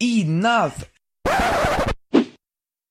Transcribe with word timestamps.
Enough! 0.00 0.90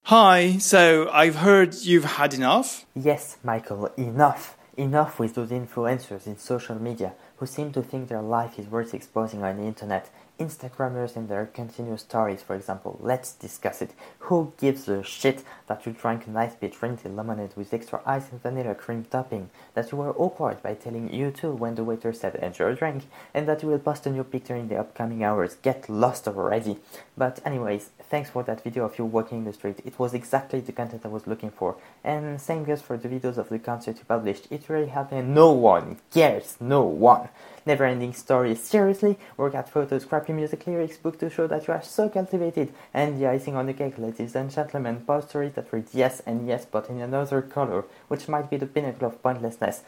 Hi, 0.05 0.57
so 0.57 1.07
I've 1.11 1.35
heard 1.35 1.75
you've 1.75 2.03
had 2.05 2.33
enough? 2.33 2.87
Yes, 2.95 3.37
Michael, 3.43 3.91
enough. 3.95 4.57
Enough 4.77 5.19
with 5.19 5.35
those 5.35 5.51
influencers 5.51 6.27
in 6.27 6.37
social 6.37 6.75
media 6.75 7.13
who 7.37 7.45
seem 7.45 7.71
to 7.71 7.81
think 7.81 8.09
their 8.09 8.21
life 8.21 8.59
is 8.59 8.67
worth 8.67 8.93
exposing 8.93 9.41
on 9.41 9.55
the 9.55 9.63
internet 9.63 10.09
Instagrammers 10.39 11.15
and 11.15 11.29
their 11.29 11.45
continuous 11.45 12.01
stories, 12.01 12.41
for 12.41 12.55
example. 12.55 12.99
Let's 13.01 13.31
discuss 13.31 13.81
it. 13.81 13.91
Who 14.19 14.51
gives 14.57 14.89
a 14.89 15.01
shit 15.01 15.43
that 15.67 15.85
you 15.85 15.93
drank 15.93 16.27
a 16.27 16.29
nice 16.29 16.55
peach 16.55 16.75
rinty 16.81 17.15
lemonade 17.15 17.53
with 17.55 17.73
extra 17.73 18.01
ice 18.05 18.31
and 18.31 18.41
vanilla 18.41 18.75
cream 18.75 19.05
topping? 19.05 19.49
That 19.75 19.91
you 19.91 19.97
were 19.97 20.13
awkward 20.17 20.61
by 20.61 20.73
telling 20.73 21.13
you 21.13 21.31
too 21.31 21.51
when 21.51 21.75
the 21.75 21.85
waiter 21.85 22.11
said 22.11 22.35
enjoy 22.35 22.65
your 22.65 22.75
drink? 22.75 23.03
And 23.33 23.47
that 23.47 23.63
you 23.63 23.69
will 23.69 23.79
post 23.79 24.05
a 24.05 24.09
new 24.09 24.25
picture 24.25 24.55
in 24.55 24.67
the 24.67 24.77
upcoming 24.77 25.23
hours. 25.23 25.55
Get 25.55 25.89
lost 25.89 26.27
already. 26.27 26.79
But 27.17 27.39
anyways, 27.45 27.91
thanks 28.15 28.29
for 28.29 28.43
that 28.43 28.63
video 28.63 28.85
of 28.85 28.97
you 28.97 29.03
walking 29.03 29.39
in 29.39 29.43
the 29.43 29.51
street. 29.51 29.77
It 29.83 29.99
was 29.99 30.13
exactly 30.13 30.61
the 30.61 30.71
content 30.71 31.01
I 31.03 31.09
was 31.09 31.27
looking 31.27 31.51
for. 31.51 31.75
And 32.01 32.39
same 32.39 32.63
goes 32.63 32.81
for 32.81 32.95
the 32.95 33.09
videos 33.09 33.37
of 33.37 33.49
the 33.49 33.59
concert 33.59 33.97
you 33.97 34.05
published. 34.05 34.47
It 34.49 34.69
really 34.69 34.87
happened. 34.87 35.35
No 35.35 35.51
one 35.51 35.97
cares. 36.13 36.55
No 36.61 36.83
one. 36.83 37.27
Never 37.65 37.83
ending 37.83 38.13
stories. 38.13 38.63
Seriously? 38.63 39.19
Workout 39.35 39.67
photos, 39.67 40.05
crappy 40.05 40.31
music 40.31 40.65
lyrics, 40.65 40.95
book 40.95 41.19
to 41.19 41.29
show 41.29 41.45
that 41.47 41.67
you 41.67 41.73
are 41.73 41.81
so 41.81 42.07
cultivated. 42.07 42.71
And 42.93 43.19
the 43.19 43.27
icing 43.27 43.57
on 43.57 43.65
the 43.65 43.73
cake, 43.73 43.97
ladies 43.97 44.33
and 44.33 44.49
gentlemen, 44.49 45.01
post 45.05 45.31
stories 45.31 45.55
that 45.55 45.73
read 45.73 45.87
yes 45.91 46.21
and 46.25 46.47
yes 46.47 46.65
but 46.65 46.89
in 46.89 47.01
another 47.01 47.41
color, 47.41 47.83
which 48.07 48.29
might 48.29 48.49
be 48.49 48.55
the 48.55 48.65
pinnacle 48.65 49.09
of 49.09 49.21
pointlessness. 49.21 49.83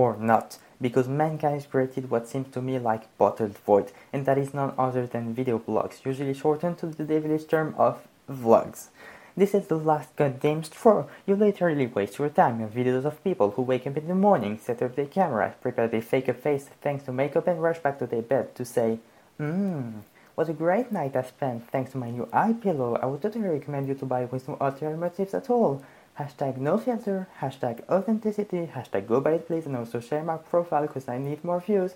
Or 0.00 0.16
not, 0.16 0.58
because 0.80 1.08
mankind 1.08 1.54
has 1.54 1.66
created 1.66 2.08
what 2.08 2.28
seems 2.28 2.54
to 2.54 2.62
me 2.62 2.78
like 2.78 3.10
bottled 3.18 3.58
void, 3.58 3.90
and 4.12 4.24
that 4.26 4.38
is 4.38 4.54
none 4.54 4.72
other 4.78 5.08
than 5.08 5.34
video 5.34 5.58
blogs, 5.58 6.04
usually 6.04 6.34
shortened 6.34 6.78
to 6.78 6.86
the 6.86 7.02
devilish 7.02 7.46
term 7.46 7.74
of 7.76 8.06
vlogs. 8.30 8.90
This 9.36 9.54
is 9.54 9.66
the 9.66 9.76
last 9.76 10.14
goddamn 10.14 10.62
straw. 10.62 11.06
You 11.26 11.34
literally 11.34 11.88
waste 11.88 12.20
your 12.20 12.28
time 12.28 12.62
on 12.62 12.70
videos 12.70 13.06
of 13.06 13.24
people 13.24 13.50
who 13.50 13.62
wake 13.62 13.88
up 13.88 13.96
in 13.96 14.06
the 14.06 14.14
morning, 14.14 14.60
set 14.62 14.82
up 14.82 14.94
their 14.94 15.06
camera, 15.06 15.56
prepare 15.60 15.88
their 15.88 16.00
fake 16.00 16.32
face 16.36 16.66
thanks 16.80 17.02
to 17.06 17.12
makeup 17.12 17.48
and 17.48 17.60
rush 17.60 17.80
back 17.80 17.98
to 17.98 18.06
their 18.06 18.22
bed 18.22 18.54
to 18.54 18.64
say, 18.64 19.00
Mmm, 19.40 20.02
what 20.36 20.48
a 20.48 20.52
great 20.52 20.92
night 20.92 21.16
I 21.16 21.22
spent 21.22 21.68
thanks 21.72 21.90
to 21.90 21.98
my 21.98 22.10
new 22.10 22.28
eye 22.32 22.52
pillow. 22.52 22.94
I 23.02 23.06
would 23.06 23.22
totally 23.22 23.48
recommend 23.48 23.88
you 23.88 23.96
to 23.96 24.06
buy 24.06 24.26
with 24.26 24.46
no 24.46 24.54
alternatives 24.60 25.34
at 25.34 25.50
all. 25.50 25.82
Hashtag 26.18 26.56
no 26.56 26.78
filter, 26.78 27.28
hashtag 27.40 27.88
authenticity, 27.88 28.68
hashtag 28.74 29.06
go 29.06 29.20
buy 29.20 29.34
it 29.34 29.46
please 29.46 29.66
and 29.66 29.76
also 29.76 30.00
share 30.00 30.24
my 30.24 30.36
profile 30.36 30.82
because 30.82 31.08
I 31.08 31.16
need 31.18 31.44
more 31.44 31.60
views. 31.60 31.94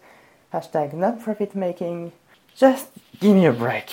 Hashtag 0.54 0.92
not 0.92 1.20
profit 1.20 1.56
making. 1.56 2.12
Just 2.54 2.90
give 3.18 3.34
me 3.34 3.46
a 3.46 3.52
break. 3.52 3.90